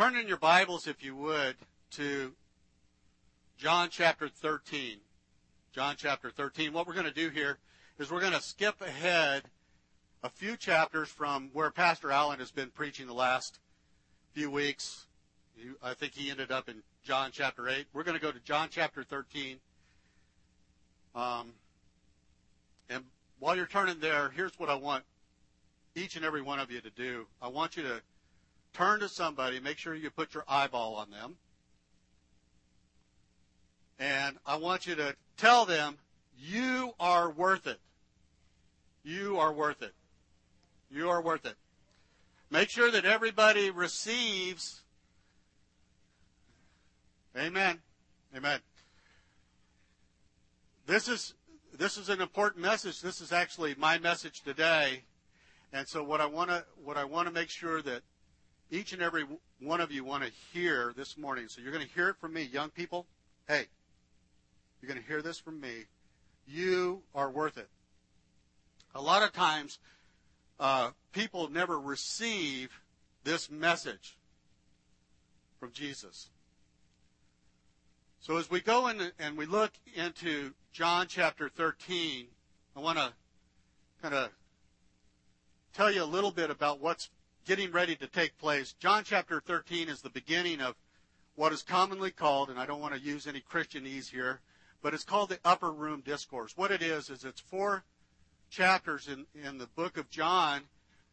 [0.00, 1.56] Turn in your Bibles, if you would,
[1.90, 2.32] to
[3.58, 4.96] John chapter 13.
[5.74, 6.72] John chapter 13.
[6.72, 7.58] What we're going to do here
[7.98, 9.42] is we're going to skip ahead
[10.22, 13.58] a few chapters from where Pastor Allen has been preaching the last
[14.32, 15.04] few weeks.
[15.82, 17.84] I think he ended up in John chapter 8.
[17.92, 19.58] We're going to go to John chapter 13.
[21.14, 21.52] Um,
[22.88, 23.04] and
[23.38, 25.04] while you're turning there, here's what I want
[25.94, 27.26] each and every one of you to do.
[27.42, 28.00] I want you to
[28.72, 31.36] turn to somebody, make sure you put your eyeball on them.
[33.98, 35.98] And I want you to tell them,
[36.38, 37.80] you are worth it.
[39.02, 39.92] You are worth it.
[40.90, 41.56] You are worth it.
[42.50, 44.82] Make sure that everybody receives.
[47.36, 47.78] Amen.
[48.36, 48.60] Amen.
[50.86, 51.34] This is
[51.78, 53.00] this is an important message.
[53.00, 55.04] This is actually my message today.
[55.72, 58.02] And so what I want to what I want to make sure that
[58.70, 59.26] each and every
[59.60, 61.48] one of you want to hear this morning.
[61.48, 63.06] So you're going to hear it from me, young people.
[63.48, 63.66] Hey,
[64.80, 65.86] you're going to hear this from me.
[66.46, 67.68] You are worth it.
[68.94, 69.78] A lot of times,
[70.58, 72.70] uh, people never receive
[73.24, 74.16] this message
[75.58, 76.30] from Jesus.
[78.20, 82.26] So as we go in and we look into John chapter 13,
[82.76, 83.12] I want to
[84.02, 84.30] kind of
[85.72, 87.10] tell you a little bit about what's
[87.46, 88.72] getting ready to take place.
[88.74, 90.74] John chapter 13 is the beginning of
[91.34, 94.40] what is commonly called, and I don't want to use any Christianese here,
[94.82, 96.56] but it's called the upper room discourse.
[96.56, 97.84] What it is, is it's four
[98.50, 100.62] chapters in, in the book of John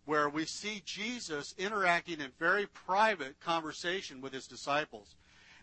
[0.06, 5.16] where we see Jesus interacting in very private conversation with his disciples.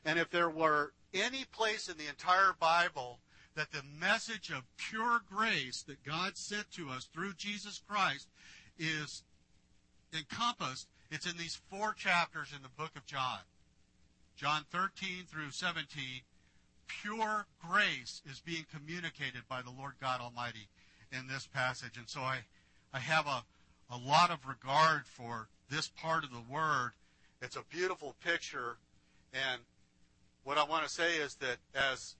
[0.04, 3.20] And if there were any place in the entire Bible
[3.54, 8.28] that the message of pure grace that God sent to us through Jesus Christ
[8.78, 9.22] is
[10.14, 13.40] encompassed, it's in these four chapters in the book of John.
[14.36, 16.22] John 13 through 17,
[16.86, 20.68] pure grace is being communicated by the Lord God Almighty
[21.12, 21.96] in this passage.
[21.96, 22.40] And so I,
[22.92, 23.44] I have a,
[23.90, 26.92] a lot of regard for this part of the Word.
[27.40, 28.78] It's a beautiful picture.
[29.32, 29.60] And
[30.42, 32.16] what I want to say is that as,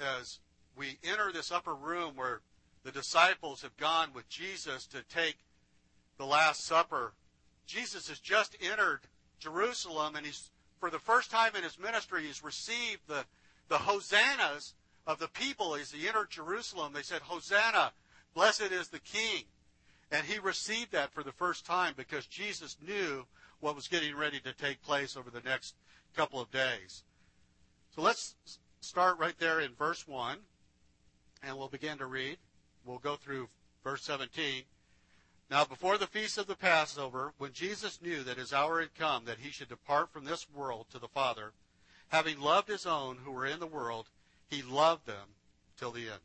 [0.00, 0.38] as
[0.76, 2.40] we enter this upper room where
[2.84, 5.36] the disciples have gone with Jesus to take
[6.18, 7.12] the Last Supper,
[7.66, 9.00] Jesus has just entered
[9.38, 13.24] Jerusalem and he's, for the first time in his ministry, he's received the,
[13.68, 14.74] the hosannas
[15.06, 16.92] of the people as he entered Jerusalem.
[16.92, 17.92] They said, Hosanna,
[18.34, 19.44] blessed is the King.
[20.10, 23.24] And he received that for the first time because Jesus knew
[23.60, 25.74] what was getting ready to take place over the next
[26.14, 27.04] couple of days.
[27.94, 28.34] So let's
[28.80, 30.38] start right there in verse 1,
[31.42, 32.36] and we'll begin to read.
[32.84, 33.48] We'll go through
[33.84, 34.64] verse 17.
[35.50, 39.24] Now, before the feast of the Passover, when Jesus knew that his hour had come
[39.26, 41.52] that he should depart from this world to the Father,
[42.08, 44.08] having loved his own who were in the world,
[44.48, 45.34] he loved them
[45.76, 46.20] till the end.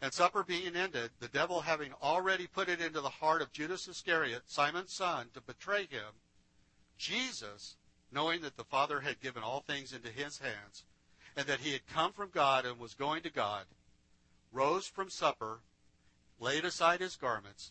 [0.00, 3.86] And supper being ended, the devil having already put it into the heart of Judas
[3.86, 6.14] Iscariot, Simon's son, to betray him,
[6.98, 7.76] Jesus,
[8.10, 10.84] knowing that the Father had given all things into his hands,
[11.36, 13.66] and that he had come from God and was going to God,
[14.52, 15.60] rose from supper,
[16.40, 17.70] laid aside his garments,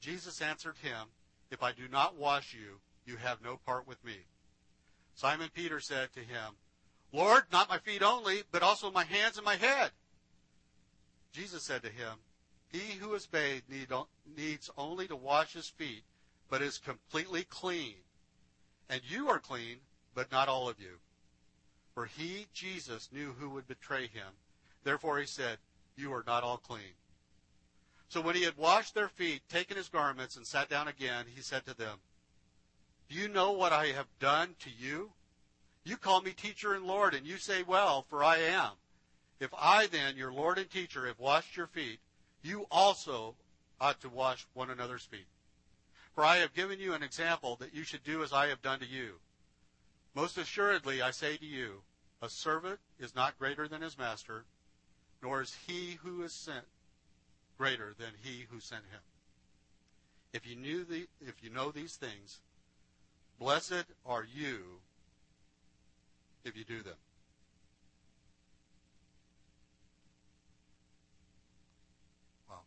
[0.00, 1.08] Jesus answered him,
[1.50, 4.26] If I do not wash you, you have no part with me.
[5.14, 6.54] Simon Peter said to him,
[7.12, 9.90] Lord, not my feet only, but also my hands and my head.
[11.32, 12.18] Jesus said to him,
[12.70, 13.70] He who is bathed
[14.36, 16.02] needs only to wash his feet,
[16.48, 17.94] but is completely clean.
[18.88, 19.78] And you are clean,
[20.14, 20.98] but not all of you.
[21.94, 24.34] For he, Jesus, knew who would betray him.
[24.84, 25.58] Therefore he said,
[25.96, 26.94] You are not all clean.
[28.08, 31.42] So when he had washed their feet, taken his garments, and sat down again, he
[31.42, 31.98] said to them,
[33.08, 35.12] Do you know what I have done to you?
[35.84, 38.72] You call me teacher and Lord, and you say, Well, for I am.
[39.38, 42.00] If I then, your Lord and teacher, have washed your feet,
[42.42, 43.34] you also
[43.80, 45.26] ought to wash one another's feet.
[46.14, 48.78] For I have given you an example that you should do as I have done
[48.80, 49.16] to you.
[50.14, 51.82] Most assuredly, I say to you,
[52.22, 54.46] a servant is not greater than his master,
[55.22, 56.64] nor is he who is sent
[57.58, 59.00] greater than he who sent him.
[60.32, 62.40] If you knew the, if you know these things,
[63.38, 64.80] Blessed are you
[66.44, 66.94] if you do them.
[72.48, 72.60] Wow.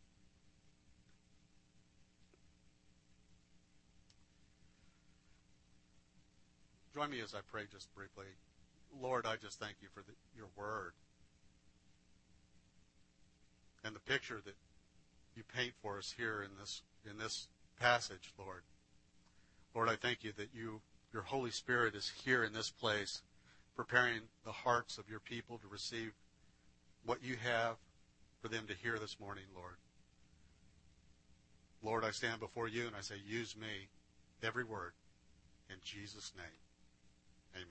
[6.94, 8.26] Join me as I pray just briefly.
[9.02, 10.94] Lord, I just thank you for the, your word
[13.84, 14.56] and the picture that
[15.36, 17.48] you paint for us here in this in this
[17.80, 18.64] passage, Lord.
[19.74, 20.82] Lord, I thank you that you
[21.14, 23.22] your Holy Spirit is here in this place,
[23.76, 26.14] preparing the hearts of your people to receive
[27.06, 27.78] what you have
[28.42, 29.76] for them to hear this morning, Lord.
[31.82, 33.88] Lord, I stand before you and I say, use me,
[34.44, 34.92] every word,
[35.70, 37.66] in Jesus' name.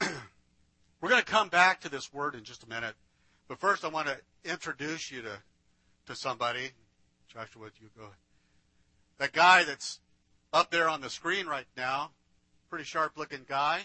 [0.00, 0.16] Amen.
[1.00, 2.94] We're going to come back to this word in just a minute.
[3.50, 5.42] But first, I want to introduce you to,
[6.06, 6.70] to somebody.
[7.26, 8.06] Joshua, you go.
[9.18, 9.98] That guy that's
[10.52, 12.12] up there on the screen right now,
[12.68, 13.80] pretty sharp looking guy.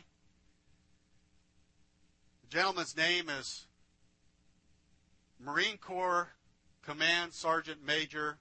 [2.44, 3.66] The gentleman's name is
[5.40, 6.30] Marine Corps
[6.84, 8.38] Command Sergeant Major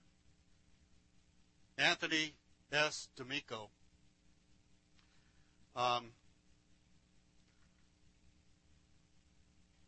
[1.79, 2.35] Anthony
[2.71, 3.09] S.
[3.17, 3.71] D'Amico.
[5.75, 6.11] Um,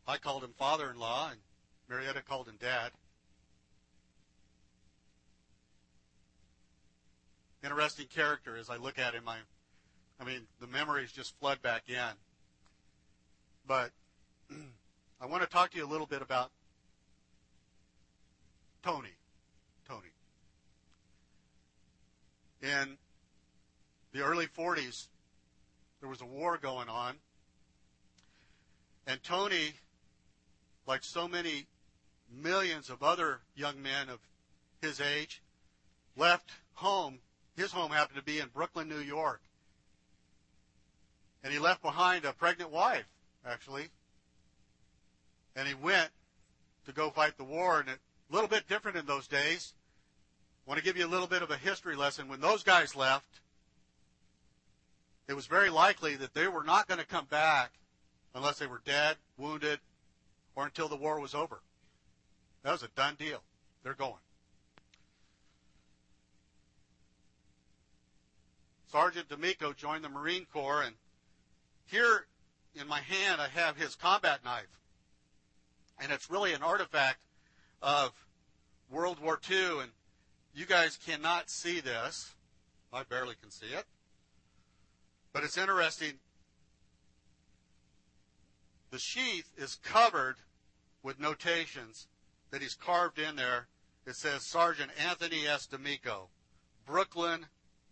[0.07, 1.39] I called him father-in-law, and
[1.89, 2.91] Marietta called him dad.
[7.61, 9.27] Interesting character as I look at him.
[9.27, 9.37] I,
[10.19, 12.15] I mean, the memories just flood back in.
[13.67, 13.91] But
[15.21, 16.51] I want to talk to you a little bit about
[18.83, 19.09] Tony.
[19.89, 20.07] Tony.
[22.61, 22.97] In
[24.13, 25.07] the early 40s,
[25.99, 27.15] there was a war going on.
[29.05, 29.73] And Tony
[30.87, 31.67] like so many
[32.41, 34.19] millions of other young men of
[34.81, 35.41] his age,
[36.15, 37.19] left home.
[37.55, 39.41] His home happened to be in Brooklyn, New York.
[41.43, 43.07] And he left behind a pregnant wife,
[43.45, 43.87] actually.
[45.55, 46.09] And he went
[46.85, 47.79] to go fight the war.
[47.79, 49.73] And a little bit different in those days.
[50.65, 52.27] I want to give you a little bit of a history lesson.
[52.27, 53.39] When those guys left,
[55.27, 57.71] it was very likely that they were not going to come back
[58.35, 59.79] unless they were dead, wounded,
[60.57, 61.61] or until the war was over.
[62.63, 63.43] That was a done deal.
[63.83, 64.15] They're going.
[68.91, 70.95] Sergeant D'Amico joined the Marine Corps, and
[71.85, 72.25] here
[72.73, 74.79] in my hand I have his combat knife.
[76.01, 77.19] And it's really an artifact
[77.83, 78.13] of
[78.89, 79.91] World War II, and
[80.55, 82.33] you guys cannot see this.
[82.91, 83.85] I barely can see it.
[85.33, 86.13] But it's interesting.
[88.89, 90.37] The sheath is covered
[91.07, 92.05] with notations
[92.51, 93.69] that he's carved in there.
[94.05, 95.65] It says Sergeant Anthony S.
[95.65, 96.27] D'Amico,
[96.85, 97.45] Brooklyn,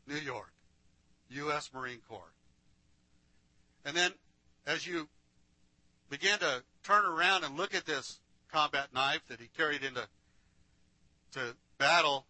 [0.06, 0.51] New York,
[1.29, 1.71] U.S.
[1.73, 2.33] Marine Corps.
[3.85, 4.12] And then
[4.67, 5.07] as you
[6.09, 8.19] begin to turn around and look at this
[8.51, 10.09] combat knife that he carried into
[11.35, 12.25] to battle,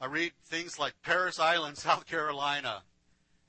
[0.00, 2.84] I read things like Parris Island, South Carolina,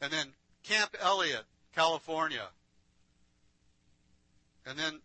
[0.01, 0.27] and then
[0.63, 2.49] Camp Elliott, California,
[4.65, 4.99] and then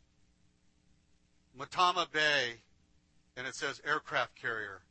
[1.56, 2.60] Matama Bay,
[3.36, 4.82] and it says aircraft carrier.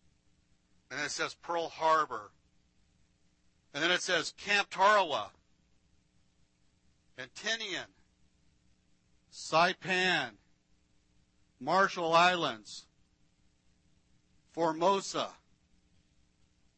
[0.89, 2.31] And then it says Pearl Harbor.
[3.73, 5.31] And then it says Camp Tarawa,
[7.17, 7.91] and Tinian,
[9.31, 10.31] Saipan,
[11.59, 12.85] Marshall Islands,
[14.53, 15.29] Formosa.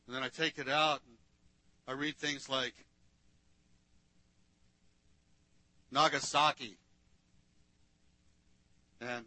[0.08, 1.18] And then I take it out and
[1.88, 2.74] I read things like
[5.92, 6.78] Nagasaki
[9.00, 9.26] and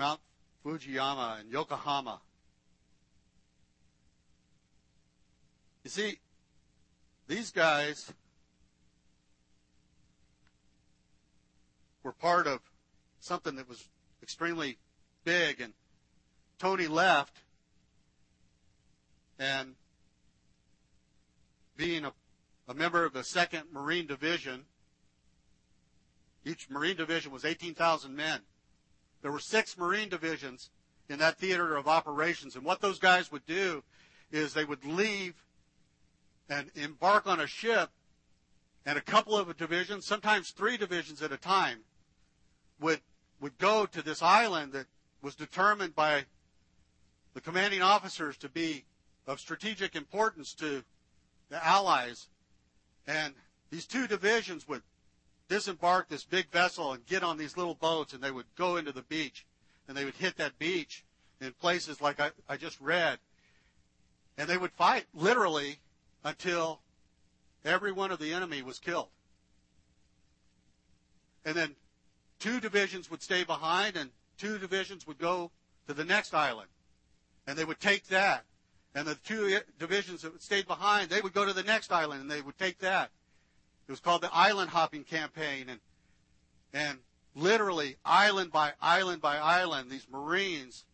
[0.00, 0.20] Mount
[0.64, 2.22] Fujiyama and Yokohama.
[5.84, 6.18] You see,
[7.28, 8.10] these guys
[12.02, 12.60] were part of
[13.20, 13.90] something that was
[14.22, 14.78] extremely
[15.24, 15.74] big, and
[16.58, 17.36] Tony left,
[19.38, 19.74] and
[21.76, 22.12] being a,
[22.68, 24.64] a member of the 2nd Marine Division,
[26.46, 28.40] each Marine Division was 18,000 men.
[29.22, 30.70] There were six Marine divisions
[31.08, 32.56] in that theater of operations.
[32.56, 33.82] And what those guys would do
[34.30, 35.34] is they would leave
[36.48, 37.90] and embark on a ship,
[38.84, 41.80] and a couple of divisions, sometimes three divisions at a time,
[42.80, 43.00] would,
[43.40, 44.86] would go to this island that
[45.22, 46.24] was determined by
[47.34, 48.84] the commanding officers to be
[49.26, 50.82] of strategic importance to
[51.50, 52.28] the Allies.
[53.06, 53.34] And
[53.70, 54.82] these two divisions would
[55.50, 58.92] disembark this big vessel and get on these little boats, and they would go into
[58.92, 59.44] the beach,
[59.86, 61.04] and they would hit that beach
[61.40, 63.18] in places like I, I just read,
[64.38, 65.80] and they would fight literally
[66.24, 66.80] until
[67.64, 69.08] every one of the enemy was killed.
[71.44, 71.74] And then
[72.38, 75.50] two divisions would stay behind and two divisions would go
[75.88, 76.68] to the next island.
[77.46, 78.44] And they would take that.
[78.94, 82.30] And the two divisions that stayed behind, they would go to the next island and
[82.30, 83.10] they would take that.
[83.90, 85.68] It was called the island hopping campaign.
[85.68, 85.80] And,
[86.72, 86.98] and
[87.34, 90.84] literally island by island by island, these Marines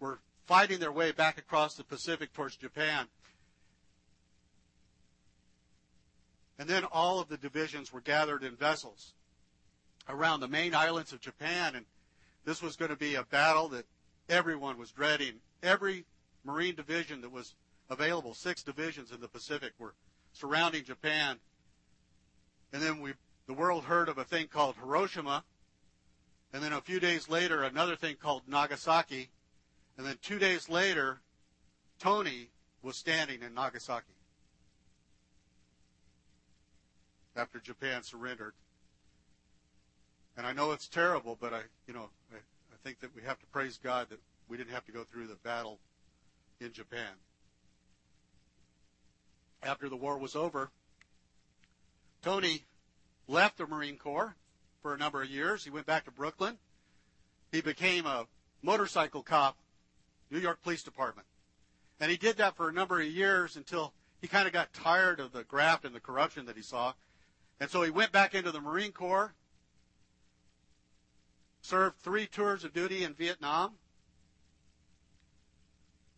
[0.00, 3.06] were fighting their way back across the Pacific towards Japan.
[6.58, 9.14] And then all of the divisions were gathered in vessels
[10.06, 11.74] around the main islands of Japan.
[11.74, 11.86] And
[12.44, 13.86] this was going to be a battle that
[14.28, 15.36] everyone was dreading.
[15.62, 16.04] Every
[16.44, 17.54] Marine division that was
[17.88, 19.94] available, six divisions in the Pacific, were
[20.34, 21.38] surrounding Japan.
[22.72, 23.12] And then we,
[23.46, 25.44] the world heard of a thing called Hiroshima.
[26.52, 29.30] And then a few days later, another thing called Nagasaki.
[29.96, 31.20] And then two days later,
[31.98, 32.48] Tony
[32.82, 34.14] was standing in Nagasaki
[37.36, 38.54] after Japan surrendered.
[40.36, 43.38] And I know it's terrible, but I, you know, I, I think that we have
[43.40, 45.78] to praise God that we didn't have to go through the battle
[46.60, 47.12] in Japan.
[49.62, 50.70] After the war was over,
[52.22, 52.64] Tony
[53.26, 54.36] left the Marine Corps
[54.82, 55.64] for a number of years.
[55.64, 56.58] He went back to Brooklyn.
[57.52, 58.26] He became a
[58.62, 59.56] motorcycle cop,
[60.30, 61.26] New York Police Department.
[61.98, 65.20] And he did that for a number of years until he kind of got tired
[65.20, 66.92] of the graft and the corruption that he saw.
[67.58, 69.34] And so he went back into the Marine Corps,
[71.62, 73.72] served three tours of duty in Vietnam,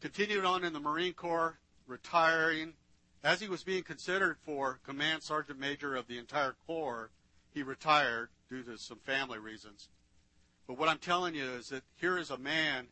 [0.01, 2.75] continued on in the Marine Corps, retiring.
[3.25, 7.11] As he was being considered for command sergeant major of the entire corps,
[7.55, 9.89] he retired due to some family reasons.
[10.67, 12.89] But what I'm telling you is that here is a man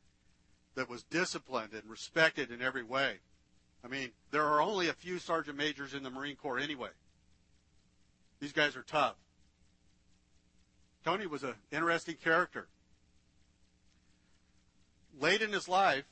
[0.77, 3.17] that was disciplined and respected in every way.
[3.85, 6.91] I mean, there are only a few sergeant majors in the Marine Corps anyway.
[8.39, 9.17] These guys are tough.
[11.05, 12.69] Tony was an interesting character.
[15.19, 16.05] Late in his life,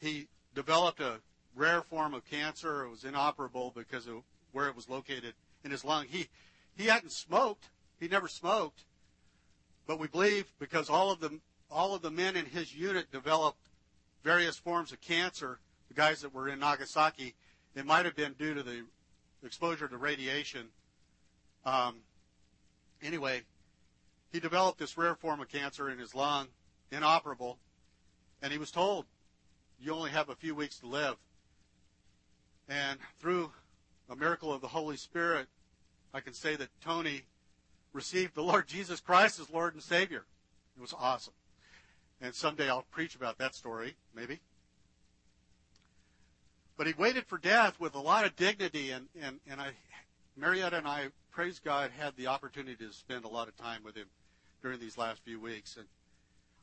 [0.00, 1.20] he developed a
[1.54, 2.84] rare form of cancer.
[2.84, 5.34] It was inoperable because of where it was located
[5.64, 6.06] in his lung.
[6.08, 6.28] He
[6.76, 7.68] he hadn't smoked.
[8.00, 8.84] He never smoked.
[9.86, 13.68] But we believe because all of the all of the men in his unit developed
[14.22, 15.58] various forms of cancer,
[15.88, 17.34] the guys that were in Nagasaki,
[17.74, 18.84] it might have been due to the
[19.44, 20.68] exposure to radiation.
[21.64, 21.96] Um,
[23.02, 23.42] anyway,
[24.32, 26.48] he developed this rare form of cancer in his lung,
[26.90, 27.58] inoperable,
[28.42, 29.06] and he was told,
[29.80, 31.16] you only have a few weeks to live.
[32.68, 33.52] And through
[34.08, 35.46] a miracle of the Holy Spirit,
[36.12, 37.22] I can say that Tony
[37.92, 40.24] received the Lord Jesus Christ as Lord and Savior.
[40.76, 41.34] It was awesome.
[42.20, 44.40] And someday I'll preach about that story, maybe.
[46.76, 49.70] But he waited for death with a lot of dignity, and, and, and I,
[50.36, 53.94] Marietta and I, praise God, had the opportunity to spend a lot of time with
[53.94, 54.06] him
[54.62, 55.76] during these last few weeks.
[55.76, 55.86] And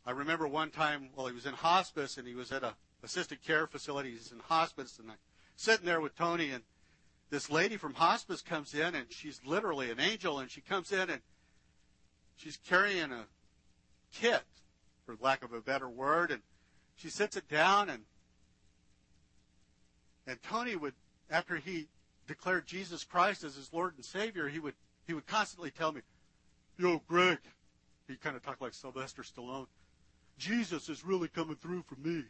[0.06, 3.44] I remember one time while he was in hospice and he was at a assisted
[3.44, 5.18] care facilities and hospice, and I'm
[5.56, 6.64] sitting there with Tony, and
[7.30, 11.10] this lady from hospice comes in, and she's literally an angel, and she comes in
[11.10, 11.22] and
[12.36, 13.26] she's carrying a
[14.14, 14.44] kit,
[15.06, 16.42] for lack of a better word, and
[16.96, 18.04] she sits it down and
[20.28, 20.94] and Tony would,
[21.30, 21.88] after he
[22.28, 24.76] declared Jesus Christ as his Lord and Savior, he would
[25.08, 26.02] he would constantly tell me,
[26.78, 27.40] "Yo, Greg,"
[28.08, 29.68] he kind of talked like Sylvester Stallone.
[30.38, 32.26] Jesus is really coming through for me,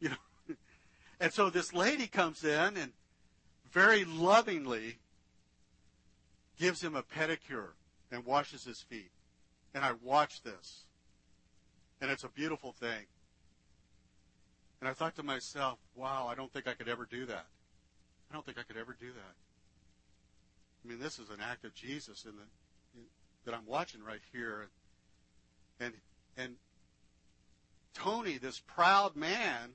[0.10, 0.54] you know.
[1.20, 2.92] and so this lady comes in and
[3.70, 4.98] very lovingly
[6.58, 7.70] gives him a pedicure
[8.10, 9.10] and washes his feet.
[9.74, 10.84] And I watch this,
[12.00, 13.06] and it's a beautiful thing.
[14.80, 17.46] And I thought to myself, wow, I don't think I could ever do that.
[18.30, 19.34] I don't think I could ever do that.
[20.84, 23.04] I mean, this is an act of Jesus in the, in,
[23.44, 24.68] that I'm watching right here.
[25.78, 25.92] And,
[26.36, 26.56] and
[27.94, 29.74] Tony, this proud man,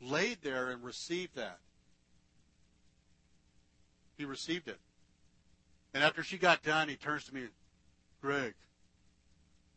[0.00, 1.58] laid there and received that.
[4.16, 4.78] He received it.
[5.92, 7.44] And after she got done, he turns to me,
[8.20, 8.54] Greg,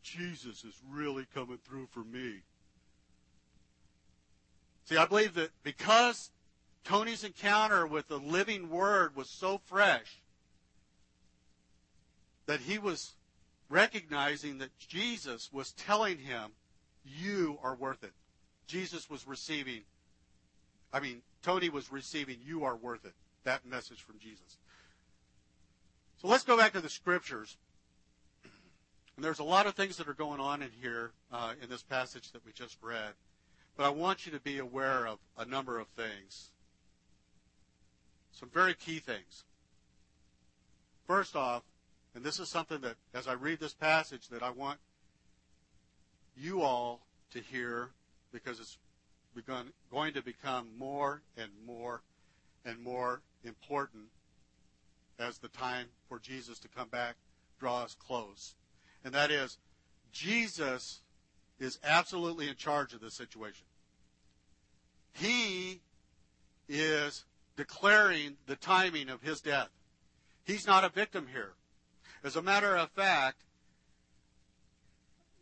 [0.02, 2.42] Jesus is really coming through for me.
[4.84, 6.30] See, I believe that because
[6.82, 10.22] Tony's encounter with the living word was so fresh
[12.46, 13.14] that he was
[13.68, 16.52] recognizing that Jesus was telling him,
[17.04, 18.14] You are worth it.
[18.66, 19.82] Jesus was receiving,
[20.92, 23.14] I mean, Tony was receiving, You are worth it.
[23.44, 24.56] That message from Jesus.
[26.20, 27.56] So let's go back to the scriptures.
[29.16, 31.82] And there's a lot of things that are going on in here uh, in this
[31.82, 33.14] passage that we just read.
[33.76, 36.50] But I want you to be aware of a number of things.
[38.32, 39.44] Some very key things.
[41.06, 41.62] First off,
[42.14, 44.78] and this is something that, as I read this passage, that I want
[46.36, 47.00] you all
[47.32, 47.90] to hear
[48.32, 48.78] because it's
[49.42, 52.02] going to become more and more
[52.64, 54.04] and more important
[55.18, 57.16] as the time for Jesus to come back
[57.58, 58.54] draws close.
[59.04, 59.58] And that is,
[60.12, 61.00] Jesus
[61.58, 63.64] is absolutely in charge of this situation.
[65.12, 65.80] He
[66.68, 67.24] is
[67.56, 69.70] declaring the timing of his death.
[70.44, 71.52] He's not a victim here.
[72.22, 73.38] As a matter of fact,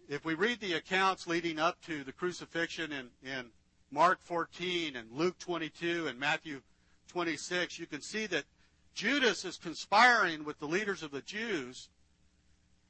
[0.08, 3.46] if we read the accounts leading up to the crucifixion in, in
[3.90, 6.60] Mark 14 and Luke 22 and Matthew
[7.08, 8.44] 26, you can see that
[8.94, 11.88] Judas is conspiring with the leaders of the Jews,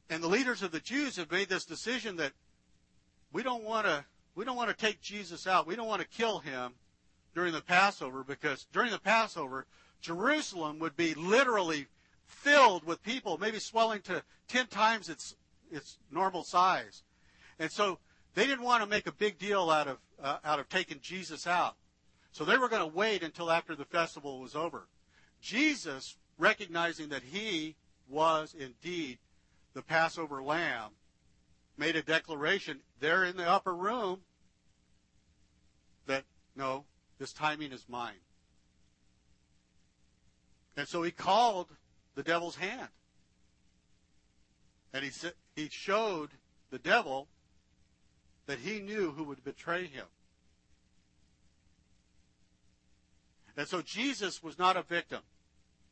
[0.08, 2.32] and the leaders of the Jews have made this decision that
[3.32, 5.66] we don't want to we don't want to take Jesus out.
[5.66, 6.74] We don't want to kill him
[7.34, 9.66] during the Passover because during the Passover,
[10.02, 11.86] Jerusalem would be literally
[12.26, 15.34] filled with people, maybe swelling to 10 times its
[15.72, 17.02] its normal size.
[17.58, 17.98] And so
[18.34, 21.46] they didn't want to make a big deal out of uh, out of taking Jesus
[21.46, 21.76] out.
[22.32, 24.88] So they were going to wait until after the festival was over.
[25.40, 27.76] Jesus, recognizing that he
[28.08, 29.18] was indeed
[29.74, 30.90] the Passover lamb,
[31.78, 34.20] made a declaration there in the upper room
[36.06, 36.84] that no,
[37.18, 38.14] this timing is mine.
[40.76, 41.68] And so he called
[42.14, 42.88] the devil's hand.
[44.92, 45.10] And he
[45.54, 46.30] he showed
[46.70, 47.28] the devil
[48.46, 50.06] that he knew who would betray him.
[53.56, 55.20] And so Jesus was not a victim.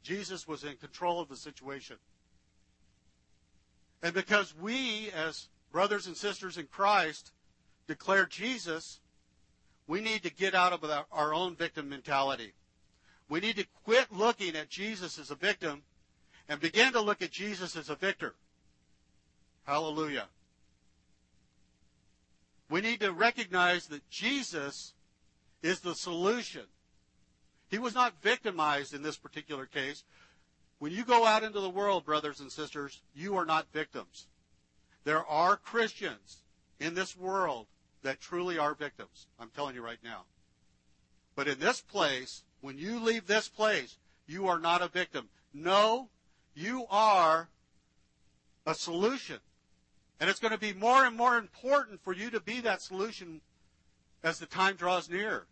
[0.03, 1.97] Jesus was in control of the situation.
[4.03, 7.33] And because we, as brothers and sisters in Christ,
[7.87, 9.01] declare Jesus,
[9.87, 12.53] we need to get out of our own victim mentality.
[13.31, 15.83] We need to quit looking at Jesus as a victim
[16.49, 18.35] and begin to look at Jesus as a victor.
[19.67, 20.29] Hallelujah.
[22.75, 24.95] We need to recognize that Jesus
[25.63, 26.65] is the solution
[27.69, 30.03] he was not victimized in this particular case.
[30.81, 34.27] When you go out into the world, brothers and sisters, you are not victims.
[35.05, 36.43] There are Christians
[36.81, 37.69] in this world
[38.03, 39.29] that truly are victims.
[39.39, 40.23] I'm telling you right now.
[41.37, 45.29] But in this place, when you leave this place, you are not a victim.
[45.53, 46.09] No,
[46.57, 47.51] you are
[48.67, 49.39] a solution.
[50.21, 53.41] And it's going to be more and more important for you to be that solution
[54.23, 55.47] as the time draws near.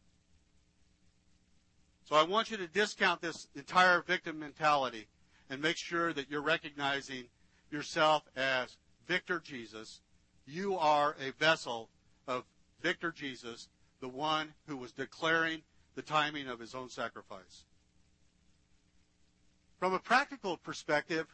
[2.05, 5.07] So I want you to discount this entire victim mentality
[5.51, 7.25] and make sure that you're recognizing
[7.71, 10.01] yourself as Victor Jesus.
[10.47, 11.89] You are a vessel
[12.27, 12.45] of
[12.81, 13.69] Victor Jesus,
[14.01, 15.63] the one who was declaring
[15.95, 17.65] the timing of his own sacrifice.
[19.79, 21.27] From a practical perspective,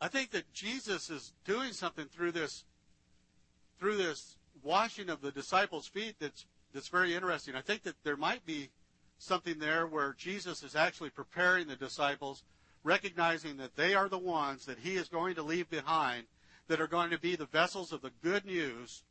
[0.00, 2.64] I think that Jesus is doing something through this
[3.78, 7.54] through this washing of the disciples' feet that's that's very interesting.
[7.54, 8.70] I think that there might be
[9.18, 12.44] something there where Jesus is actually preparing the disciples,
[12.84, 16.24] recognizing that they are the ones that he is going to leave behind
[16.68, 19.02] that are going to be the vessels of the good news,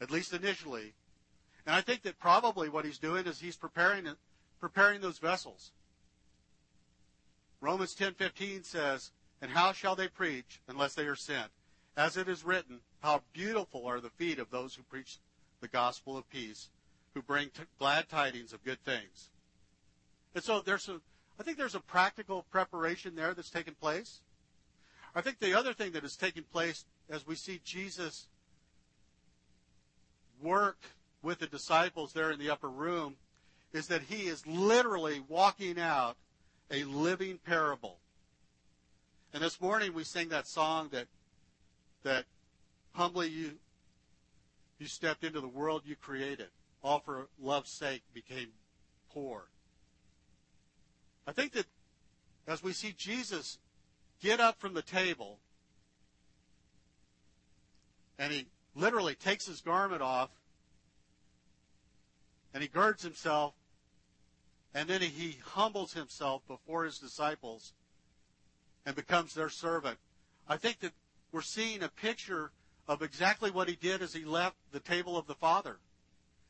[0.00, 0.92] at least initially.
[1.64, 4.08] And I think that probably what he's doing is he's preparing
[4.60, 5.70] preparing those vessels.
[7.60, 9.10] Romans 10:15 says,
[9.46, 11.52] "And how shall they preach unless they are sent?
[11.96, 15.18] As it is written, how beautiful are the feet of those who preach
[15.60, 16.68] the gospel of peace,
[17.14, 19.30] who bring t- glad tidings of good things.
[20.34, 21.00] And so there's a,
[21.38, 24.20] I think there's a practical preparation there that's taken place.
[25.14, 28.26] I think the other thing that is taking place as we see Jesus
[30.42, 30.78] work
[31.22, 33.14] with the disciples there in the upper room
[33.72, 36.16] is that he is literally walking out
[36.68, 38.00] a living parable.
[39.36, 41.08] And this morning we sing that song that
[42.04, 42.24] that
[42.92, 43.58] humbly you
[44.78, 46.46] you stepped into the world you created.
[46.82, 48.48] All for love's sake became
[49.12, 49.50] poor.
[51.26, 51.66] I think that
[52.48, 53.58] as we see Jesus
[54.22, 55.38] get up from the table
[58.18, 60.30] and he literally takes his garment off
[62.54, 63.52] and he girds himself
[64.74, 67.74] and then he humbles himself before his disciples
[68.86, 69.98] and becomes their servant.
[70.48, 70.92] I think that
[71.32, 72.52] we're seeing a picture
[72.88, 75.78] of exactly what he did as he left the table of the Father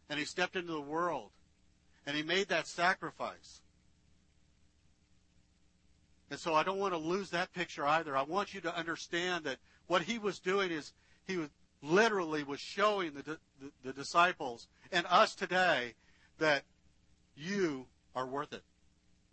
[0.08, 1.30] and he stepped into the world
[2.06, 3.62] and he made that sacrifice.
[6.30, 8.16] And so I don't want to lose that picture either.
[8.16, 10.92] I want you to understand that what he was doing is
[11.26, 11.48] he was
[11.82, 13.38] literally was showing the, the,
[13.84, 15.94] the disciples and us today
[16.38, 16.64] that
[17.36, 18.62] you are worth it.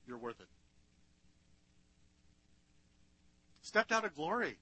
[0.08, 0.48] You're worth it.
[3.63, 4.58] Stepped out of glory,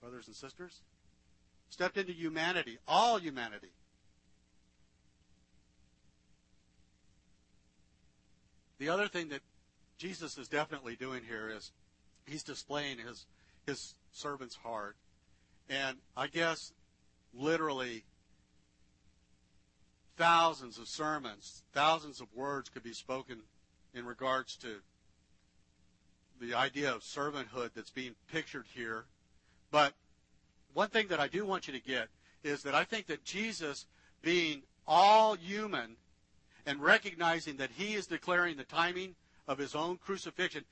[0.00, 0.82] brothers and sisters.
[1.70, 3.72] Stepped into humanity, all humanity.
[8.78, 9.40] The other thing that
[9.98, 11.72] Jesus is definitely doing here is
[12.26, 13.26] he's displaying his
[13.66, 14.96] his servant's heart.
[15.68, 16.72] And I guess
[17.34, 18.04] literally
[20.16, 23.40] thousands of sermons, thousands of words could be spoken
[23.94, 24.76] in regards to
[26.40, 29.04] the idea of servanthood that's being pictured here.
[29.70, 29.92] But
[30.72, 32.08] one thing that I do want you to get
[32.42, 33.86] is that I think that Jesus,
[34.22, 35.96] being all human
[36.66, 39.14] and recognizing that he is declaring the timing
[39.46, 40.64] of his own crucifixion,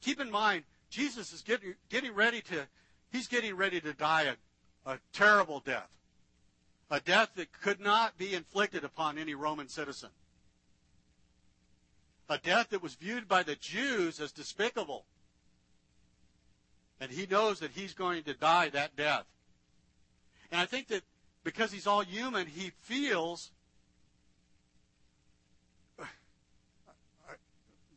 [0.00, 2.66] keep in mind, Jesus is getting, getting ready to,
[3.10, 4.34] he's getting ready to die
[4.86, 5.88] a, a terrible death.
[6.90, 10.08] A death that could not be inflicted upon any Roman citizen.
[12.28, 15.04] A death that was viewed by the Jews as despicable.
[17.00, 19.24] And he knows that he's going to die that death.
[20.50, 21.02] And I think that
[21.44, 23.50] because he's all human, he feels.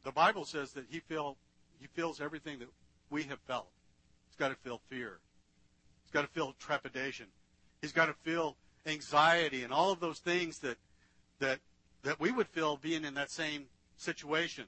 [0.04, 1.38] The Bible says that he feel
[1.80, 2.70] he feels everything that
[3.10, 3.67] we have felt.
[4.30, 5.20] He's got to feel fear.
[6.06, 7.28] He's got to feel trepidation.
[7.82, 10.78] He's got to feel anxiety and all of those things that
[11.39, 11.60] that
[12.04, 13.65] that we would feel being in that same
[14.02, 14.66] situation.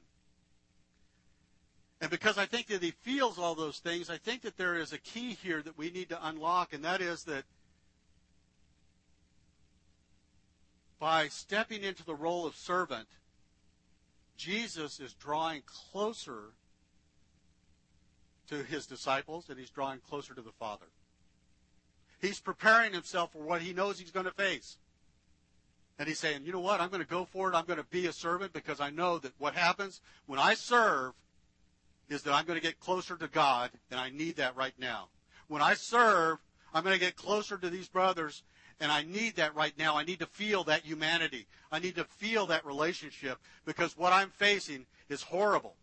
[2.01, 4.91] And because I think that he feels all those things, I think that there is
[4.91, 7.45] a key here that we need to unlock, and that is that
[10.99, 13.07] by stepping into the role of servant,
[14.37, 16.53] Jesus is drawing closer
[18.47, 20.85] to his disciples and he's drawing closer to the Father.
[22.21, 24.77] He's preparing himself for what he knows he's going to face.
[25.99, 26.81] And he's saying, you know what?
[26.81, 27.55] I'm going to go for it.
[27.55, 31.13] I'm going to be a servant because I know that what happens when I serve
[32.09, 35.09] is that I'm going to get closer to God, and I need that right now.
[35.47, 36.39] When I serve,
[36.73, 38.43] I'm going to get closer to these brothers,
[38.79, 39.95] and I need that right now.
[39.95, 41.47] I need to feel that humanity.
[41.71, 45.75] I need to feel that relationship because what I'm facing is horrible.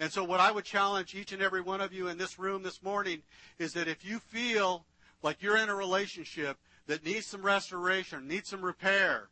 [0.00, 2.62] And so, what I would challenge each and every one of you in this room
[2.62, 3.22] this morning
[3.58, 4.86] is that if you feel
[5.22, 6.56] like you're in a relationship
[6.86, 9.28] that needs some restoration, needs some repair,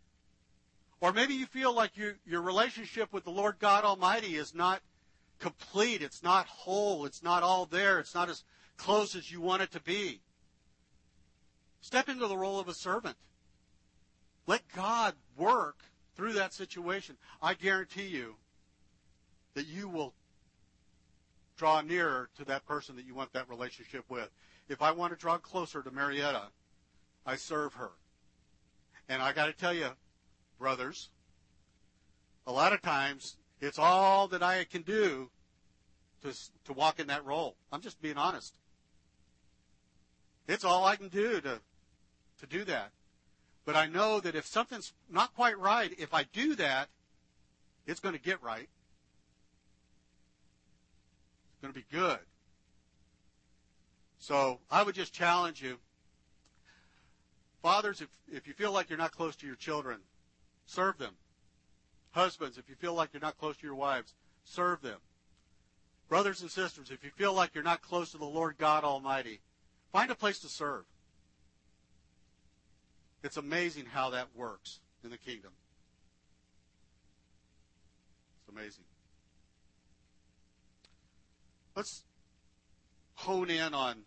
[1.01, 4.83] or maybe you feel like you, your relationship with the Lord God Almighty is not
[5.41, 8.45] complete, it's not whole, it's not all there, it's not as
[8.77, 10.21] close as you want it to be.
[11.81, 13.17] Step into the role of a servant.
[14.47, 15.79] Let God work
[16.15, 17.17] through that situation.
[17.43, 18.37] I guarantee you
[19.55, 20.15] that you will
[21.57, 24.31] draw nearer to that person that you want that relationship with.
[24.69, 26.45] If I want to draw closer to Marietta,
[27.27, 27.91] I serve her.
[29.09, 29.91] And I got to tell you,
[30.59, 31.11] brothers,
[32.47, 35.31] a lot of times it's all that I can do
[36.23, 36.33] to,
[36.65, 37.57] to walk in that role.
[37.71, 38.55] I'm just being honest.
[40.49, 41.61] It's all I can do to,
[42.41, 42.91] to do that.
[43.65, 46.89] But I know that if something's not quite right, if I do that,
[47.87, 48.69] it's going to get right
[51.53, 52.19] It's going to be good.
[54.19, 55.79] So I would just challenge you.
[57.63, 60.01] Fathers, if, if you feel like you're not close to your children,
[60.67, 61.15] serve them.
[62.11, 64.99] Husbands, if you feel like you're not close to your wives, serve them.
[66.09, 69.41] Brothers and sisters, if you feel like you're not close to the Lord God Almighty,
[69.93, 70.85] find a place to serve.
[73.23, 75.53] It's amazing how that works in the kingdom.
[78.41, 78.85] It's amazing.
[81.77, 82.03] Let's
[83.15, 84.03] hone in on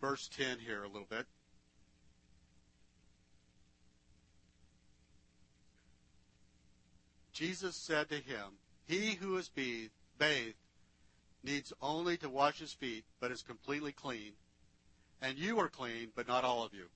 [0.00, 1.26] verse 10 here a little bit.
[7.32, 10.54] Jesus said to him, He who is bathed,
[11.42, 14.32] needs only to wash his feet, but is completely clean.
[15.22, 16.86] And you are clean, but not all of you.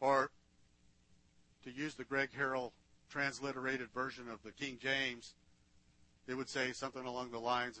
[0.00, 0.30] Or,
[1.64, 2.72] to use the Greg Harrell
[3.10, 5.34] transliterated version of the King James,
[6.26, 7.78] it would say something along the lines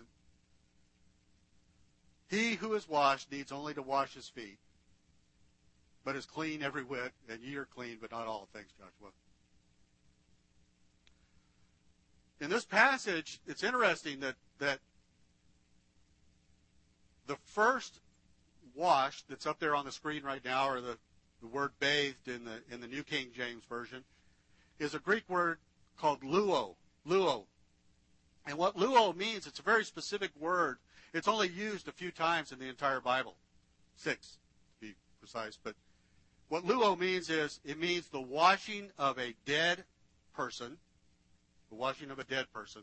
[2.30, 4.58] He who is washed needs only to wash his feet,
[6.04, 8.48] but is clean every whit, and ye are clean, but not all.
[8.52, 9.10] Thanks, Joshua.
[12.40, 14.78] In this passage, it's interesting that, that
[17.26, 17.98] the first
[18.74, 20.96] wash that's up there on the screen right now, or the,
[21.42, 24.04] the word bathed in the in the New King James Version,
[24.78, 25.58] is a Greek word
[25.98, 27.44] called luo, luo.
[28.46, 30.78] And what luo means, it's a very specific word.
[31.12, 33.34] It's only used a few times in the entire Bible.
[33.96, 34.38] Six,
[34.80, 35.58] to be precise.
[35.62, 35.74] But
[36.48, 39.84] what luo means is it means the washing of a dead
[40.34, 40.78] person,
[41.68, 42.82] the washing of a dead person,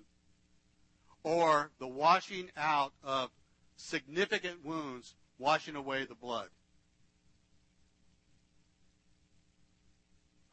[1.23, 3.29] or the washing out of
[3.77, 6.49] significant wounds, washing away the blood.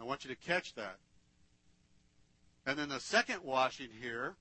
[0.01, 0.97] I want you to catch that.
[2.67, 4.35] And then the second washing here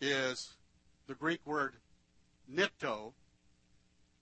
[0.00, 0.54] is
[1.06, 1.74] the Greek word
[2.52, 3.12] nipto.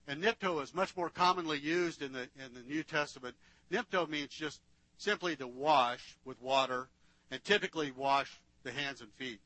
[0.06, 3.34] And nipto is much more commonly used in the in the New Testament.
[3.72, 4.60] Nipto means just
[4.98, 6.88] simply to wash with water
[7.30, 9.40] and typically wash the hands and feet.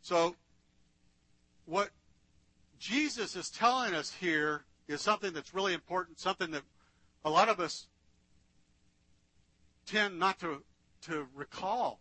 [0.00, 0.34] So
[1.66, 1.90] what
[2.78, 6.62] Jesus is telling us here is something that's really important, something that
[7.24, 7.86] a lot of us
[9.86, 10.62] tend not to,
[11.02, 12.00] to recall.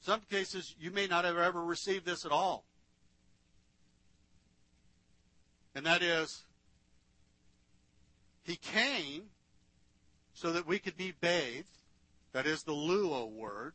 [0.00, 2.64] Some cases, you may not have ever received this at all.
[5.74, 6.44] And that is,
[8.42, 9.24] He came
[10.34, 11.66] so that we could be bathed.
[12.32, 13.74] That is the luo word.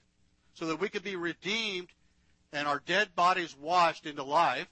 [0.53, 1.89] So that we could be redeemed
[2.53, 4.67] and our dead bodies washed into life.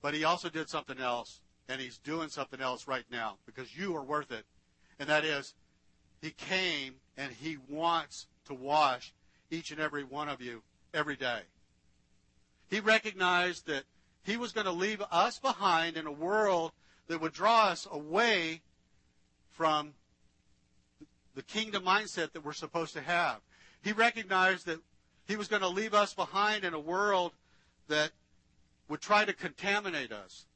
[0.00, 3.94] But He also did something else and he's doing something else right now because you
[3.94, 4.44] are worth it.
[4.98, 5.54] And that is,
[6.22, 9.12] he came and he wants to wash
[9.50, 10.62] each and every one of you
[10.94, 11.40] every day.
[12.70, 13.82] He recognized that
[14.22, 16.72] he was going to leave us behind in a world
[17.08, 18.62] that would draw us away
[19.50, 19.92] from
[21.34, 23.40] the kingdom mindset that we're supposed to have.
[23.82, 24.78] He recognized that
[25.26, 27.32] he was going to leave us behind in a world
[27.88, 28.12] that
[28.88, 30.46] would try to contaminate us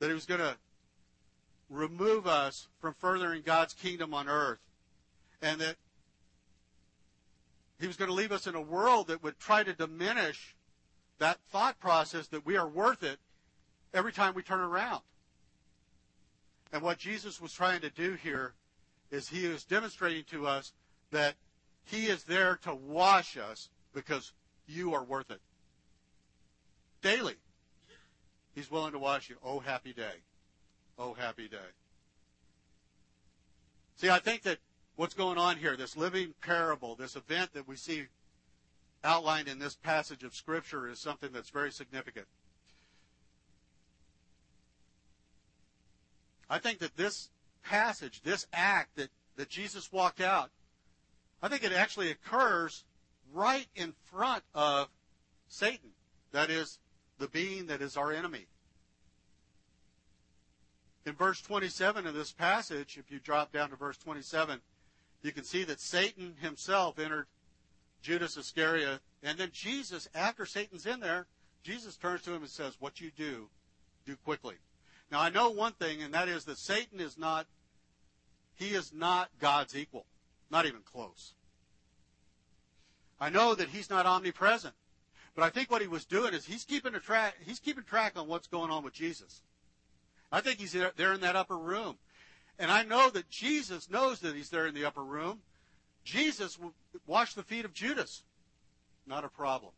[0.00, 0.56] that he was going to
[1.70, 4.58] remove us from furthering God's kingdom on earth,
[5.40, 5.76] and that
[7.80, 10.54] he was going to leave us in a world that would try to diminish
[11.18, 13.18] that thought process that we are worth it
[13.94, 15.02] every time we turn around.
[16.72, 18.54] And what Jesus was trying to do here
[19.10, 20.72] is he was demonstrating to us
[21.10, 21.34] that
[21.84, 24.32] he is there to wash us because
[24.66, 25.40] you are worth it.
[27.02, 27.36] Daily.
[28.54, 29.36] He's willing to wash you.
[29.42, 30.22] Oh, happy day.
[31.02, 31.56] Oh, happy day.
[33.96, 34.58] See, I think that
[34.96, 38.04] what's going on here, this living parable, this event that we see
[39.02, 42.26] outlined in this passage of Scripture, is something that's very significant.
[46.50, 47.30] I think that this
[47.62, 50.50] passage, this act that, that Jesus walked out,
[51.42, 52.84] I think it actually occurs
[53.32, 54.88] right in front of
[55.48, 55.92] Satan.
[56.32, 56.78] That is,
[57.18, 58.48] the being that is our enemy.
[61.06, 64.60] In verse 27 of this passage, if you drop down to verse 27,
[65.22, 67.26] you can see that Satan himself entered
[68.02, 69.00] Judas Iscariot.
[69.22, 71.26] And then Jesus, after Satan's in there,
[71.62, 73.48] Jesus turns to him and says, What you do,
[74.06, 74.56] do quickly.
[75.10, 77.46] Now, I know one thing, and that is that Satan is not,
[78.54, 80.06] he is not God's equal.
[80.50, 81.34] Not even close.
[83.20, 84.74] I know that he's not omnipresent.
[85.34, 87.36] But I think what he was doing is he's keeping a track.
[87.44, 89.42] He's keeping track on what's going on with Jesus.
[90.32, 91.96] I think he's there in that upper room,
[92.58, 95.40] and I know that Jesus knows that he's there in the upper room.
[96.04, 96.58] Jesus
[97.06, 98.22] washed the feet of Judas.
[99.06, 99.72] Not a problem.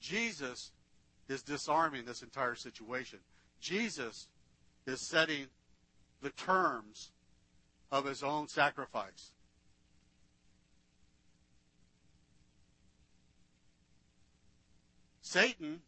[0.00, 0.70] Jesus
[1.28, 3.18] is disarming this entire situation.
[3.60, 4.28] Jesus
[4.86, 5.46] is setting
[6.22, 7.10] the terms
[7.92, 9.32] of his own sacrifice.
[15.20, 15.80] Satan,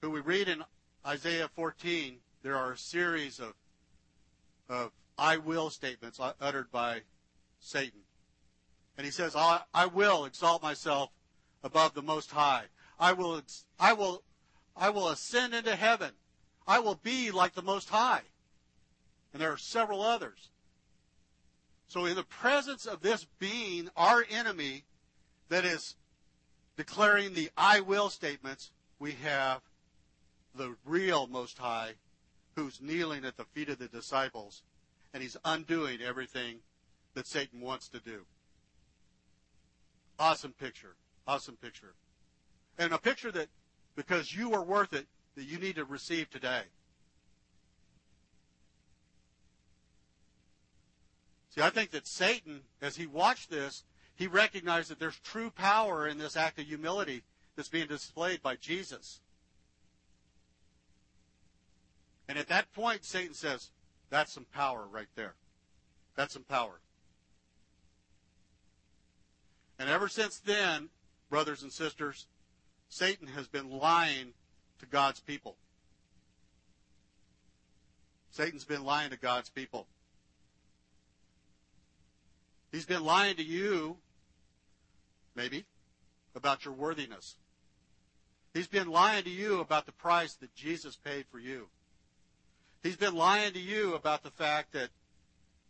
[0.00, 0.62] who we read in
[1.06, 3.54] Isaiah 14, there are a series of,
[4.68, 7.00] of I will statements uttered by
[7.60, 8.00] Satan.
[8.96, 11.10] And he says, I, I will exalt myself
[11.62, 12.64] above the Most High.
[12.98, 13.40] I will,
[13.78, 14.22] I will,
[14.76, 16.12] I will ascend into heaven.
[16.66, 18.22] I will be like the Most High.
[19.32, 20.50] And there are several others.
[21.88, 24.84] So in the presence of this being, our enemy,
[25.48, 25.94] that is
[26.76, 29.60] declaring the I will statements, we have
[30.56, 31.92] the real Most High
[32.54, 34.62] who's kneeling at the feet of the disciples
[35.12, 36.56] and he's undoing everything
[37.14, 38.22] that Satan wants to do.
[40.18, 40.94] Awesome picture.
[41.26, 41.94] Awesome picture.
[42.78, 43.48] And a picture that,
[43.94, 46.62] because you are worth it, that you need to receive today.
[51.54, 56.06] See, I think that Satan, as he watched this, he recognized that there's true power
[56.06, 57.22] in this act of humility
[57.54, 59.20] that's being displayed by Jesus.
[62.28, 63.70] And at that point, Satan says,
[64.10, 65.34] that's some power right there.
[66.16, 66.80] That's some power.
[69.78, 70.88] And ever since then,
[71.28, 72.26] brothers and sisters,
[72.88, 74.32] Satan has been lying
[74.78, 75.56] to God's people.
[78.30, 79.86] Satan's been lying to God's people.
[82.72, 83.96] He's been lying to you,
[85.34, 85.64] maybe,
[86.34, 87.36] about your worthiness.
[88.52, 91.68] He's been lying to you about the price that Jesus paid for you.
[92.82, 94.90] He's been lying to you about the fact that,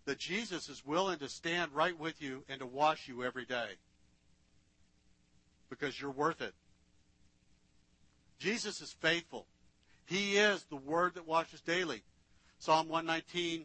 [0.05, 3.71] that Jesus is willing to stand right with you and to wash you every day
[5.71, 6.55] because you're worth it.
[8.39, 9.47] Jesus is faithful.
[10.07, 12.03] He is the word that washes daily.
[12.59, 13.65] Psalm 119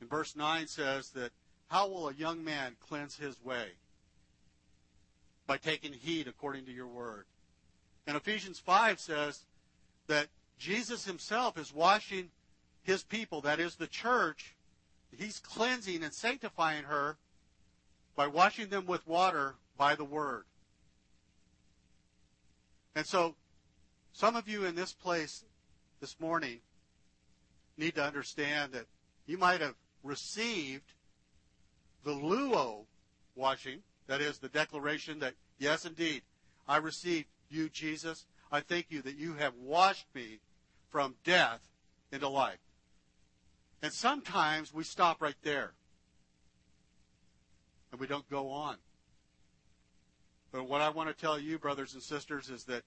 [0.00, 1.30] in verse 9 says that
[1.68, 3.72] how will a young man cleanse his way?
[5.46, 7.24] By taking heed according to your word.
[8.06, 9.44] And Ephesians 5 says
[10.06, 10.28] that
[10.58, 12.30] Jesus himself is washing
[12.86, 14.54] his people, that is the church.
[15.16, 17.16] He's cleansing and sanctifying her
[18.14, 20.44] by washing them with water by the word.
[22.94, 23.34] And so,
[24.12, 25.44] some of you in this place
[26.00, 26.60] this morning
[27.76, 28.86] need to understand that
[29.26, 30.92] you might have received
[32.04, 32.84] the luo
[33.34, 36.22] washing, that is the declaration that, yes, indeed,
[36.68, 38.26] I received you, Jesus.
[38.50, 40.38] I thank you that you have washed me
[40.88, 41.60] from death
[42.12, 42.58] into life.
[43.86, 45.70] And sometimes we stop right there
[47.92, 48.78] and we don't go on.
[50.50, 52.82] But what I want to tell you, brothers and sisters, is that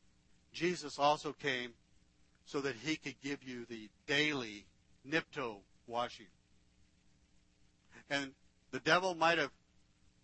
[0.52, 1.72] Jesus also came
[2.44, 4.66] so that he could give you the daily
[5.10, 6.26] nipto washing.
[8.10, 8.32] And
[8.72, 9.52] the devil might have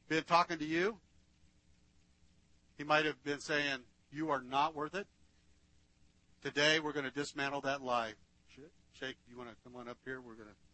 [0.09, 0.97] been talking to you.
[2.77, 3.79] He might have been saying,
[4.11, 5.07] You are not worth it.
[6.43, 8.15] Today, we're going to dismantle that lie.
[8.99, 10.19] Shake, you want to come on up here?
[10.19, 10.64] We're going to.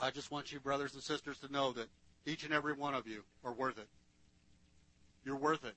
[0.00, 1.86] I just want you, brothers and sisters, to know that
[2.26, 3.88] each and every one of you are worth it.
[5.24, 5.74] You're worth it.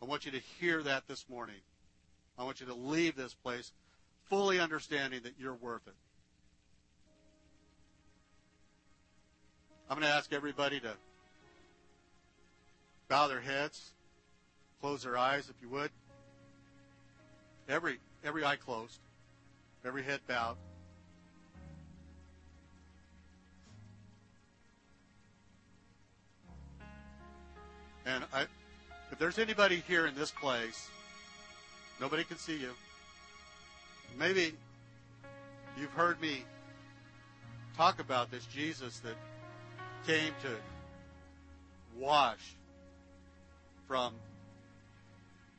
[0.00, 1.56] I want you to hear that this morning.
[2.38, 3.72] I want you to leave this place
[4.28, 5.94] fully understanding that you're worth it.
[9.90, 10.92] I'm going to ask everybody to
[13.08, 13.92] bow their heads,
[14.80, 15.90] close their eyes, if you would.
[17.68, 18.98] Every every eye closed,
[19.84, 20.56] every head bowed.
[28.08, 28.46] And I,
[29.12, 30.88] if there's anybody here in this place,
[32.00, 32.70] nobody can see you.
[34.18, 34.54] Maybe
[35.78, 36.44] you've heard me
[37.76, 39.14] talk about this Jesus that
[40.06, 40.48] came to
[42.00, 42.54] wash
[43.86, 44.14] from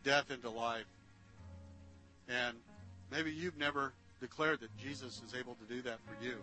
[0.03, 0.87] death into life.
[2.27, 2.57] And
[3.11, 6.35] maybe you've never declared that Jesus is able to do that for you.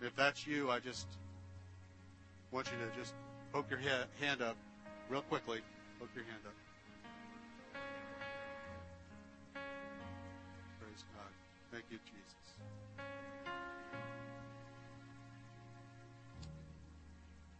[0.00, 1.06] If that's you, I just
[2.50, 3.12] want you to just
[3.52, 3.80] poke your
[4.18, 4.56] hand up
[5.08, 5.60] real quickly.
[5.98, 6.52] Poke your hand up.
[10.80, 11.30] Praise God.
[11.72, 12.34] Thank you, Jesus.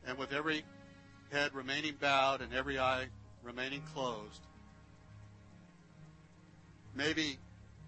[0.07, 0.65] And with every
[1.33, 3.07] head remaining bowed and every eye
[3.43, 4.43] remaining closed,
[6.95, 7.39] maybe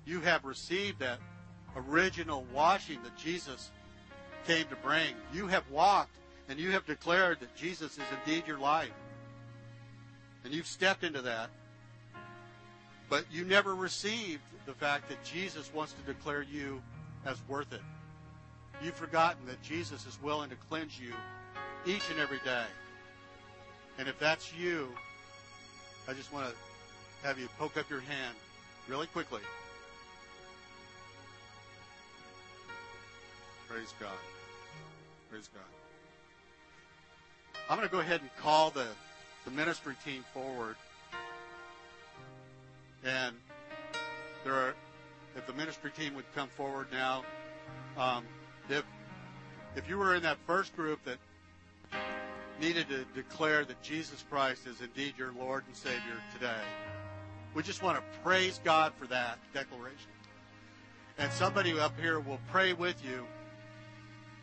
[0.04, 1.18] you have received that
[1.76, 3.70] original washing that Jesus
[4.46, 5.14] came to bring.
[5.32, 6.16] You have walked
[6.48, 8.92] and you have declared that Jesus is indeed your life.
[10.46, 11.50] And you've stepped into that.
[13.10, 16.80] But you never received the fact that Jesus wants to declare you
[17.24, 17.80] as worth it.
[18.80, 21.12] You've forgotten that Jesus is willing to cleanse you
[21.84, 22.62] each and every day.
[23.98, 24.88] And if that's you,
[26.08, 28.36] I just want to have you poke up your hand
[28.86, 29.40] really quickly.
[33.68, 34.10] Praise God.
[35.28, 35.64] Praise God.
[37.68, 38.86] I'm going to go ahead and call the
[39.46, 40.76] the ministry team forward.
[43.04, 43.34] And
[44.44, 44.74] there are,
[45.36, 47.22] if the ministry team would come forward now,
[47.96, 48.24] um,
[48.68, 48.84] if
[49.76, 51.18] if you were in that first group that
[52.60, 56.62] needed to declare that Jesus Christ is indeed your Lord and Savior today,
[57.54, 60.10] we just want to praise God for that declaration.
[61.18, 63.24] And somebody up here will pray with you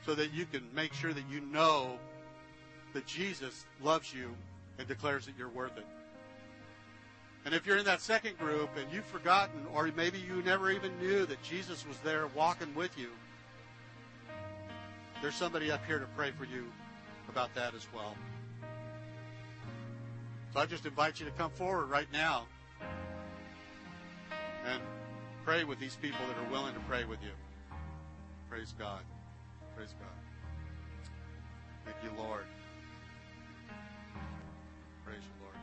[0.05, 1.97] so that you can make sure that you know
[2.93, 4.35] that Jesus loves you
[4.77, 5.85] and declares that you're worth it.
[7.45, 10.97] And if you're in that second group and you've forgotten, or maybe you never even
[10.99, 13.09] knew that Jesus was there walking with you,
[15.21, 16.65] there's somebody up here to pray for you
[17.29, 18.15] about that as well.
[20.53, 22.45] So I just invite you to come forward right now
[24.65, 24.81] and
[25.43, 27.31] pray with these people that are willing to pray with you.
[28.49, 29.01] Praise God.
[29.75, 30.09] Praise God.
[31.85, 32.45] Thank you, Lord.
[35.05, 35.55] Praise you, Lord.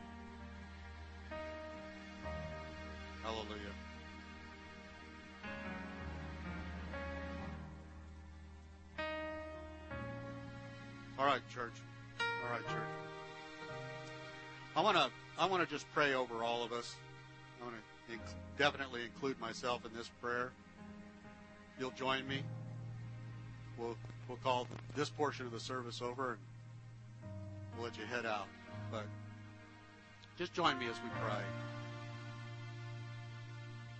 [3.23, 3.73] Hallelujah.
[11.19, 11.73] All right, church.
[12.19, 12.89] All right, church.
[14.75, 16.95] I want to I want to just pray over all of us.
[17.61, 20.51] I want to inc- definitely include myself in this prayer.
[21.79, 22.41] You'll join me.
[23.77, 26.37] We'll we'll call this portion of the service over
[27.23, 27.31] and
[27.75, 28.47] we'll let you head out.
[28.91, 29.05] But
[30.41, 31.43] just join me as we pray.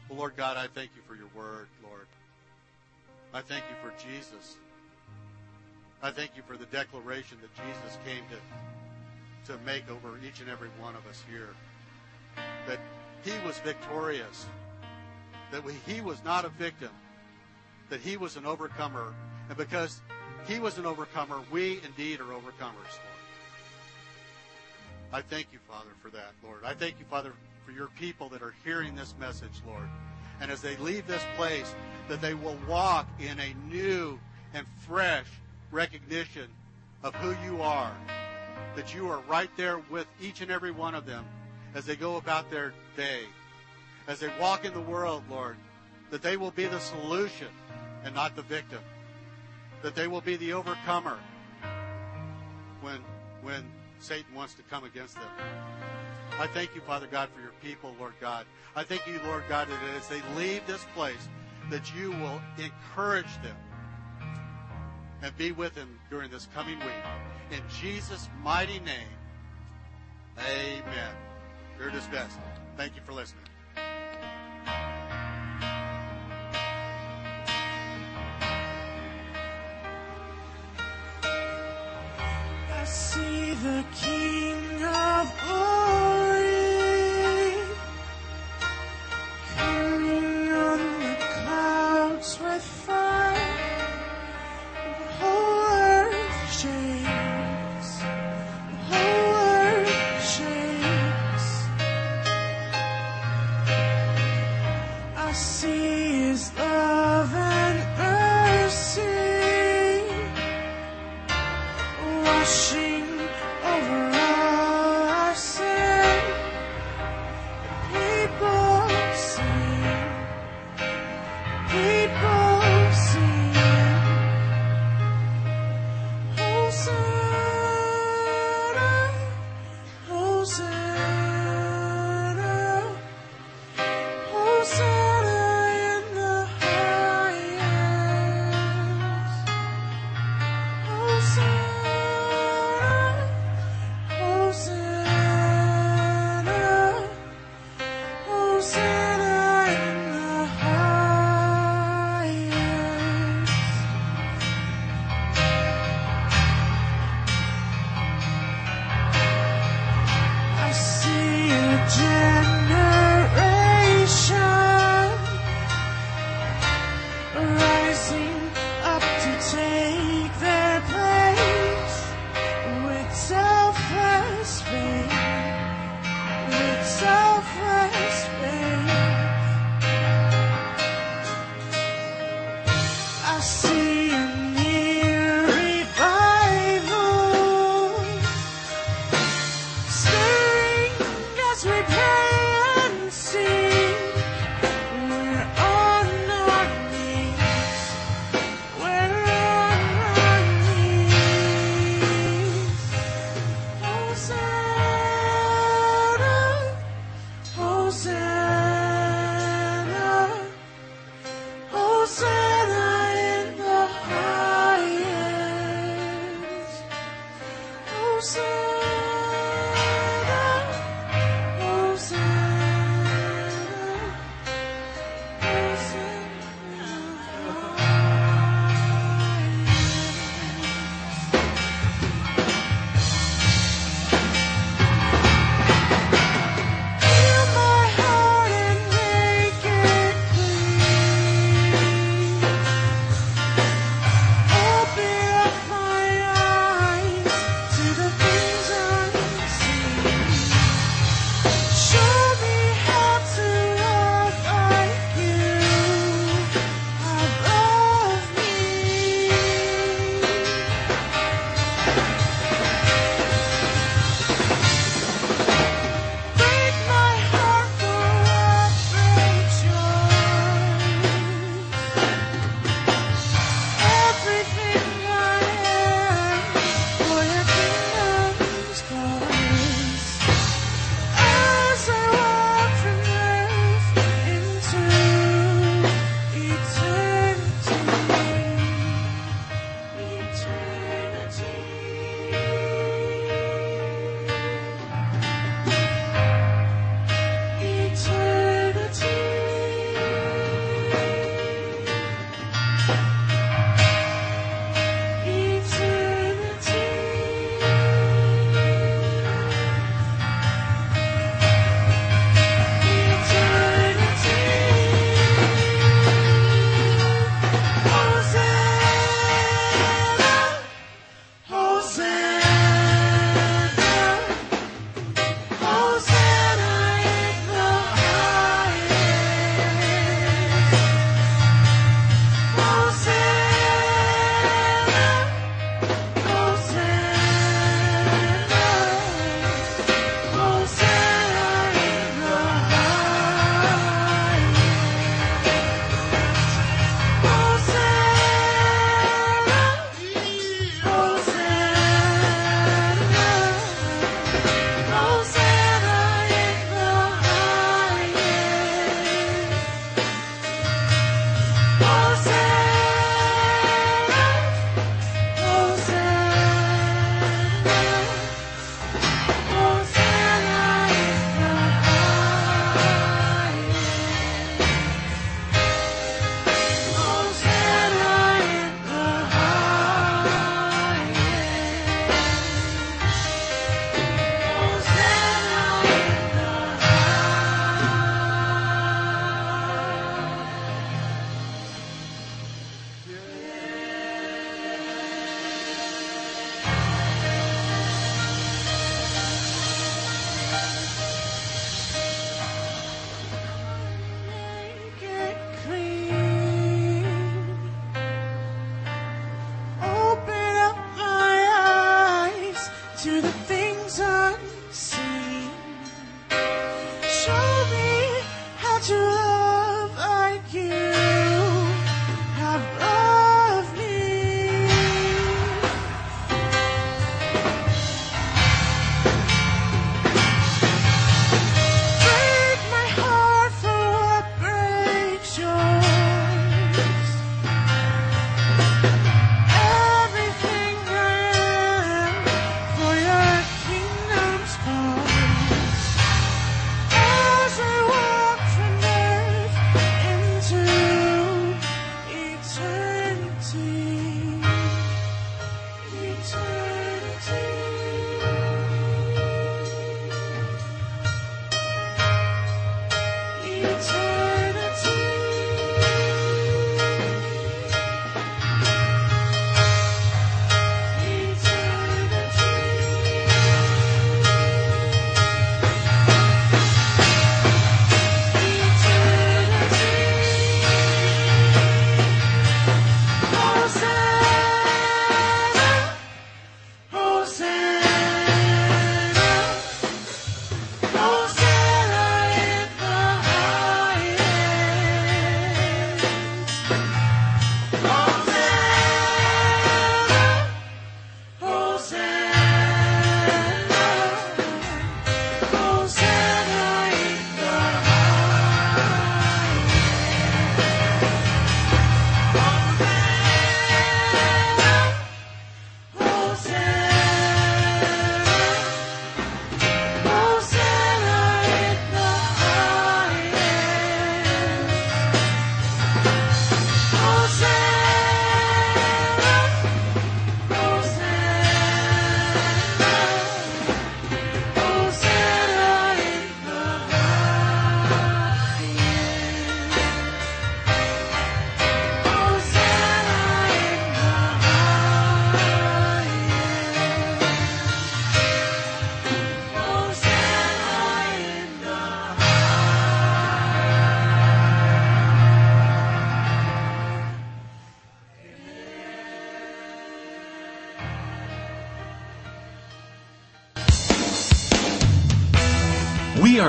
[0.09, 2.07] Well, Lord God, I thank you for your word, Lord.
[3.31, 4.57] I thank you for Jesus.
[6.01, 10.49] I thank you for the declaration that Jesus came to, to make over each and
[10.49, 11.49] every one of us here.
[12.65, 12.79] That
[13.23, 14.47] he was victorious.
[15.51, 16.89] That he was not a victim.
[17.91, 19.13] That he was an overcomer.
[19.47, 20.01] And because
[20.47, 23.11] he was an overcomer, we indeed are overcomers, Lord.
[25.14, 26.64] I thank you, Father, for that, Lord.
[26.64, 27.34] I thank you, Father,
[27.66, 29.88] for your people that are hearing this message, Lord.
[30.39, 31.76] And as they leave this place,
[32.07, 34.20] that they will walk in a new
[34.53, 35.26] and fresh
[35.70, 36.47] recognition
[37.03, 37.95] of who you are.
[38.76, 41.26] That you are right there with each and every one of them
[41.76, 43.24] as they go about their day.
[44.07, 45.57] As they walk in the world, Lord,
[46.09, 47.47] that they will be the solution
[48.05, 48.80] and not the victim.
[49.84, 51.18] That they will be the overcomer
[52.82, 52.99] when,
[53.41, 53.64] when
[54.02, 55.30] Satan wants to come against them.
[56.39, 58.45] I thank you, Father God, for your people, Lord God.
[58.76, 61.30] I thank you, Lord God, that as they leave this place,
[61.70, 63.56] that you will encourage them
[65.22, 67.04] and be with them during this coming week.
[67.52, 69.08] In Jesus' mighty name,
[70.39, 71.14] amen.
[71.78, 72.38] You're dismissed.
[72.78, 73.43] Thank you for listening.
[83.12, 86.47] See the King of glory
[89.57, 93.57] coming on the clouds with fire.
[94.99, 95.59] The whole
[95.91, 97.91] earth shakes.
[98.72, 99.34] The whole
[99.66, 101.49] earth shakes.
[105.28, 105.70] I see